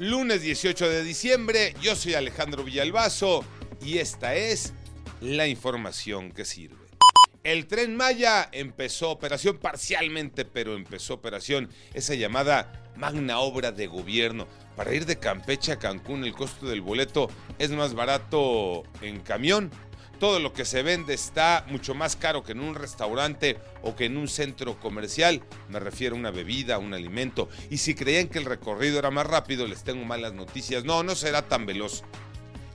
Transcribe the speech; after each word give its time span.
Lunes 0.00 0.42
18 0.42 0.88
de 0.88 1.02
diciembre, 1.02 1.74
yo 1.82 1.96
soy 1.96 2.14
Alejandro 2.14 2.62
Villalbazo 2.62 3.44
y 3.84 3.98
esta 3.98 4.36
es 4.36 4.72
la 5.20 5.48
información 5.48 6.30
que 6.30 6.44
sirve. 6.44 6.86
El 7.42 7.66
tren 7.66 7.96
Maya 7.96 8.48
empezó 8.52 9.10
operación 9.10 9.58
parcialmente, 9.58 10.44
pero 10.44 10.76
empezó 10.76 11.14
operación, 11.14 11.68
esa 11.94 12.14
llamada 12.14 12.88
magna 12.94 13.40
obra 13.40 13.72
de 13.72 13.88
gobierno. 13.88 14.46
Para 14.76 14.94
ir 14.94 15.04
de 15.04 15.18
Campeche 15.18 15.72
a 15.72 15.80
Cancún 15.80 16.22
el 16.22 16.32
costo 16.32 16.68
del 16.68 16.80
boleto 16.80 17.28
es 17.58 17.72
más 17.72 17.94
barato 17.94 18.84
en 19.02 19.18
camión 19.18 19.68
todo 20.18 20.40
lo 20.40 20.52
que 20.52 20.64
se 20.64 20.82
vende 20.82 21.14
está 21.14 21.64
mucho 21.68 21.94
más 21.94 22.16
caro 22.16 22.42
que 22.42 22.52
en 22.52 22.60
un 22.60 22.74
restaurante 22.74 23.58
o 23.82 23.94
que 23.94 24.06
en 24.06 24.16
un 24.16 24.28
centro 24.28 24.78
comercial. 24.78 25.42
Me 25.68 25.78
refiero 25.78 26.16
a 26.16 26.18
una 26.18 26.30
bebida, 26.30 26.78
un 26.78 26.94
alimento. 26.94 27.48
Y 27.70 27.78
si 27.78 27.94
creían 27.94 28.28
que 28.28 28.38
el 28.38 28.44
recorrido 28.44 28.98
era 28.98 29.10
más 29.10 29.26
rápido, 29.26 29.66
les 29.66 29.84
tengo 29.84 30.04
malas 30.04 30.32
noticias. 30.32 30.84
No, 30.84 31.02
no 31.02 31.14
será 31.14 31.42
tan 31.42 31.66
veloz. 31.66 32.02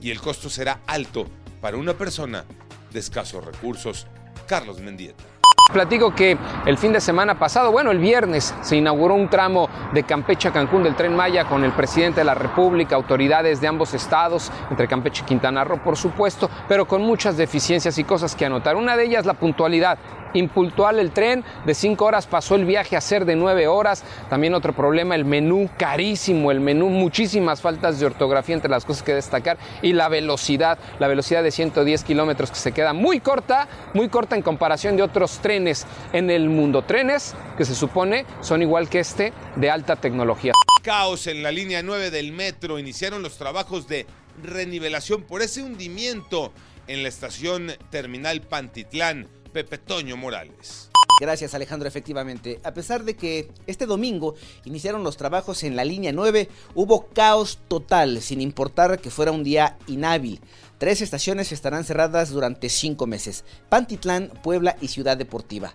Y 0.00 0.10
el 0.10 0.20
costo 0.20 0.50
será 0.50 0.80
alto 0.86 1.26
para 1.60 1.76
una 1.76 1.96
persona 1.96 2.44
de 2.92 3.00
escasos 3.00 3.44
recursos. 3.44 4.06
Carlos 4.46 4.80
Mendieta. 4.80 5.24
Platico 5.72 6.14
que 6.14 6.36
el 6.66 6.76
fin 6.76 6.92
de 6.92 7.00
semana 7.00 7.38
pasado, 7.38 7.72
bueno, 7.72 7.90
el 7.90 7.98
viernes, 7.98 8.54
se 8.60 8.76
inauguró 8.76 9.14
un 9.14 9.28
tramo 9.28 9.68
de 9.92 10.04
Campeche 10.04 10.48
a 10.48 10.52
Cancún 10.52 10.82
del 10.82 10.94
tren 10.94 11.16
Maya 11.16 11.46
con 11.46 11.64
el 11.64 11.72
presidente 11.72 12.20
de 12.20 12.24
la 12.24 12.34
República, 12.34 12.94
autoridades 12.94 13.60
de 13.60 13.68
ambos 13.68 13.94
estados, 13.94 14.52
entre 14.70 14.86
Campeche 14.86 15.22
y 15.22 15.26
Quintana 15.26 15.64
Roo, 15.64 15.82
por 15.82 15.96
supuesto, 15.96 16.50
pero 16.68 16.86
con 16.86 17.02
muchas 17.02 17.36
deficiencias 17.36 17.96
y 17.98 18.04
cosas 18.04 18.36
que 18.36 18.44
anotar. 18.44 18.76
Una 18.76 18.96
de 18.96 19.04
ellas, 19.04 19.24
la 19.24 19.34
puntualidad 19.34 19.98
impuntual 20.34 20.98
el 20.98 21.12
tren, 21.12 21.44
de 21.64 21.74
cinco 21.74 22.04
horas 22.04 22.26
pasó 22.26 22.56
el 22.56 22.64
viaje 22.64 22.96
a 22.96 23.00
ser 23.00 23.24
de 23.24 23.36
nueve 23.36 23.66
horas. 23.66 24.04
También 24.28 24.54
otro 24.54 24.72
problema, 24.72 25.14
el 25.14 25.24
menú 25.24 25.70
carísimo, 25.78 26.50
el 26.50 26.60
menú, 26.60 26.88
muchísimas 26.90 27.62
faltas 27.62 27.98
de 27.98 28.06
ortografía 28.06 28.54
entre 28.54 28.70
las 28.70 28.84
cosas 28.84 29.02
que 29.02 29.14
destacar 29.14 29.56
y 29.80 29.92
la 29.92 30.08
velocidad, 30.08 30.78
la 30.98 31.08
velocidad 31.08 31.42
de 31.42 31.50
110 31.50 32.04
kilómetros 32.04 32.50
que 32.50 32.56
se 32.56 32.72
queda 32.72 32.92
muy 32.92 33.20
corta, 33.20 33.68
muy 33.94 34.08
corta 34.08 34.36
en 34.36 34.42
comparación 34.42 34.96
de 34.96 35.02
otros 35.02 35.38
trenes 35.54 35.86
en 36.12 36.30
el 36.30 36.48
mundo. 36.48 36.82
Trenes 36.82 37.32
que 37.56 37.64
se 37.64 37.76
supone 37.76 38.26
son 38.40 38.60
igual 38.60 38.88
que 38.88 38.98
este 38.98 39.32
de 39.54 39.70
alta 39.70 39.94
tecnología. 39.94 40.52
Caos 40.82 41.28
en 41.28 41.44
la 41.44 41.52
línea 41.52 41.80
9 41.80 42.10
del 42.10 42.32
metro. 42.32 42.80
Iniciaron 42.80 43.22
los 43.22 43.38
trabajos 43.38 43.86
de 43.86 44.04
renivelación 44.42 45.22
por 45.22 45.42
ese 45.42 45.62
hundimiento 45.62 46.52
en 46.88 47.04
la 47.04 47.08
estación 47.08 47.72
terminal 47.90 48.40
Pantitlán. 48.40 49.28
Pepe 49.52 49.78
Toño 49.78 50.16
Morales. 50.16 50.90
Gracias 51.20 51.54
Alejandro, 51.54 51.88
efectivamente. 51.88 52.60
A 52.64 52.74
pesar 52.74 53.04
de 53.04 53.14
que 53.14 53.48
este 53.66 53.86
domingo 53.86 54.34
iniciaron 54.64 55.04
los 55.04 55.16
trabajos 55.16 55.62
en 55.62 55.76
la 55.76 55.84
línea 55.84 56.12
9, 56.12 56.48
hubo 56.74 57.06
caos 57.06 57.60
total, 57.68 58.20
sin 58.20 58.40
importar 58.40 59.00
que 59.00 59.10
fuera 59.10 59.32
un 59.32 59.44
día 59.44 59.78
inhábil. 59.86 60.40
Tres 60.78 61.00
estaciones 61.00 61.52
estarán 61.52 61.84
cerradas 61.84 62.30
durante 62.30 62.68
cinco 62.68 63.06
meses. 63.06 63.44
Pantitlán, 63.68 64.28
Puebla 64.42 64.76
y 64.80 64.88
Ciudad 64.88 65.16
Deportiva. 65.16 65.74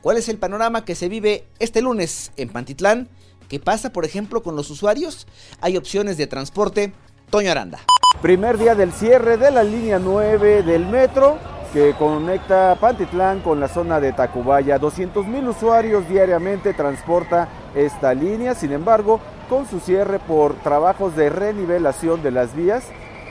¿Cuál 0.00 0.16
es 0.16 0.28
el 0.28 0.38
panorama 0.38 0.84
que 0.84 0.96
se 0.96 1.08
vive 1.08 1.46
este 1.60 1.80
lunes 1.80 2.32
en 2.36 2.48
Pantitlán? 2.48 3.08
¿Qué 3.48 3.60
pasa, 3.60 3.92
por 3.92 4.04
ejemplo, 4.04 4.42
con 4.42 4.56
los 4.56 4.68
usuarios? 4.70 5.28
Hay 5.60 5.76
opciones 5.76 6.16
de 6.16 6.26
transporte. 6.26 6.92
Toño 7.30 7.50
Aranda. 7.50 7.80
Primer 8.20 8.58
día 8.58 8.74
del 8.74 8.92
cierre 8.92 9.36
de 9.36 9.50
la 9.50 9.62
línea 9.62 9.98
9 9.98 10.64
del 10.64 10.86
metro 10.86 11.38
que 11.72 11.94
conecta 11.94 12.76
Pantitlán 12.78 13.40
con 13.40 13.58
la 13.58 13.66
zona 13.66 13.98
de 13.98 14.12
Tacubaya. 14.12 14.78
200 14.78 15.26
mil 15.26 15.48
usuarios 15.48 16.06
diariamente 16.06 16.74
transporta 16.74 17.48
esta 17.74 18.12
línea, 18.12 18.54
sin 18.54 18.72
embargo, 18.72 19.20
con 19.48 19.66
su 19.66 19.80
cierre 19.80 20.18
por 20.18 20.54
trabajos 20.56 21.16
de 21.16 21.30
renivelación 21.30 22.22
de 22.22 22.30
las 22.30 22.54
vías 22.54 22.84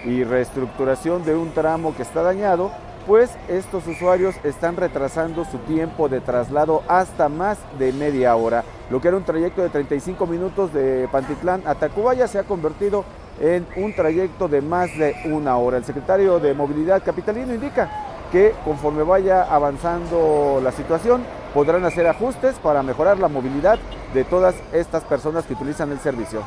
y 0.06 0.24
reestructuración 0.24 1.24
de 1.24 1.36
un 1.36 1.52
tramo 1.54 1.96
que 1.96 2.02
está 2.02 2.24
dañado, 2.24 2.72
pues 3.06 3.30
estos 3.48 3.86
usuarios 3.86 4.36
están 4.44 4.76
retrasando 4.76 5.46
su 5.46 5.60
tiempo 5.60 6.10
de 6.10 6.20
traslado 6.20 6.82
hasta 6.88 7.30
más 7.30 7.60
de 7.78 7.94
media 7.94 8.36
hora. 8.36 8.64
Lo 8.90 9.00
que 9.02 9.10
era 9.10 9.18
un 9.18 9.24
trayecto 9.24 9.62
de 9.62 9.70
35 9.70 10.26
minutos 10.26 10.74
de 10.74 11.08
Pantitlán 11.12 11.62
a 11.66 11.76
Tacubaya 11.76 12.28
se 12.28 12.40
ha 12.40 12.44
convertido 12.44 13.06
en 13.40 13.68
un 13.76 13.94
trayecto 13.94 14.48
de 14.48 14.62
más 14.62 14.96
de 14.98 15.16
una 15.26 15.58
hora. 15.58 15.78
El 15.78 15.86
secretario 15.86 16.40
de 16.40 16.54
Movilidad 16.54 17.04
Capitalino 17.04 17.54
indica 17.54 18.11
que 18.32 18.54
conforme 18.64 19.04
vaya 19.04 19.44
avanzando 19.44 20.62
la 20.64 20.72
situación 20.72 21.24
podrán 21.54 21.84
hacer 21.86 22.08
ajustes 22.08 22.56
para 22.56 22.82
mejorar 22.82 23.20
la 23.20 23.28
movilidad 23.28 23.78
de 24.14 24.24
todas 24.24 24.56
estas 24.72 25.04
personas 25.04 25.46
que 25.46 25.54
utilizan 25.54 25.92
el 25.92 26.00
servicio. 26.00 26.46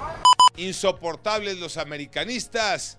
Insoportables 0.57 1.59
los 1.59 1.77
americanistas 1.77 2.99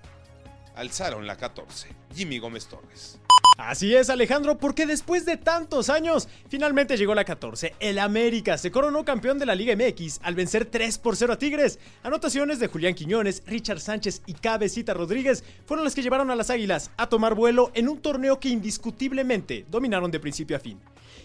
alzaron 0.75 1.25
la 1.25 1.35
14. 1.35 1.89
Jimmy 2.13 2.39
Gómez 2.39 2.67
Torres. 2.67 3.19
Así 3.57 3.95
es, 3.95 4.09
Alejandro, 4.09 4.57
porque 4.57 4.85
después 4.85 5.25
de 5.25 5.37
tantos 5.37 5.89
años, 5.89 6.27
finalmente 6.49 6.97
llegó 6.97 7.15
la 7.15 7.23
14. 7.23 7.73
El 7.79 7.99
América 7.99 8.57
se 8.57 8.69
coronó 8.69 9.05
campeón 9.05 9.39
de 9.39 9.45
la 9.45 9.55
Liga 9.55 9.75
MX 9.75 10.19
al 10.23 10.35
vencer 10.35 10.65
3 10.65 10.97
por 10.97 11.15
0 11.15 11.33
a 11.33 11.37
Tigres. 11.37 11.79
Anotaciones 12.03 12.59
de 12.59 12.67
Julián 12.67 12.95
Quiñones, 12.95 13.43
Richard 13.45 13.79
Sánchez 13.79 14.23
y 14.25 14.33
Cabecita 14.33 14.93
Rodríguez 14.93 15.43
fueron 15.65 15.85
las 15.85 15.95
que 15.95 16.01
llevaron 16.01 16.31
a 16.31 16.35
las 16.35 16.49
Águilas 16.49 16.91
a 16.97 17.07
tomar 17.07 17.33
vuelo 17.33 17.71
en 17.75 17.87
un 17.87 17.99
torneo 17.99 18.41
que 18.41 18.49
indiscutiblemente 18.49 19.65
dominaron 19.71 20.11
de 20.11 20.19
principio 20.19 20.57
a 20.57 20.59
fin. 20.59 20.77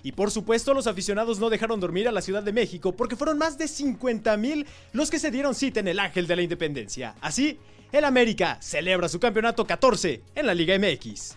Y 0.04 0.12
por 0.12 0.30
supuesto, 0.30 0.72
los 0.72 0.86
aficionados 0.86 1.40
no 1.40 1.50
dejaron 1.50 1.80
dormir 1.80 2.08
a 2.08 2.12
la 2.12 2.22
Ciudad 2.22 2.44
de 2.44 2.52
México 2.52 2.92
porque 2.92 3.16
fueron 3.16 3.38
más 3.38 3.58
de 3.58 3.66
50 3.66 4.36
mil 4.36 4.66
los 4.92 5.10
que 5.10 5.18
se 5.18 5.32
dieron 5.32 5.54
cita 5.54 5.80
en 5.80 5.88
el 5.88 5.98
Ángel 5.98 6.28
de 6.28 6.36
la 6.36 6.42
Independencia. 6.42 7.16
Así, 7.20 7.58
el 7.90 8.04
América 8.04 8.56
celebra 8.60 9.08
su 9.08 9.18
campeonato 9.18 9.66
14 9.66 10.22
en 10.36 10.46
la 10.46 10.54
Liga 10.54 10.78
MX. 10.78 11.36